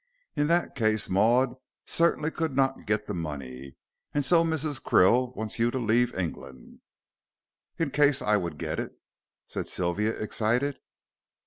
[0.35, 1.53] In that case Maud
[1.85, 3.75] certainly could not get the money,
[4.15, 4.81] and so Mrs.
[4.81, 6.79] Krill wants you to leave England."
[7.77, 8.93] "In case I would get it,"
[9.45, 10.79] said Sylvia, excited.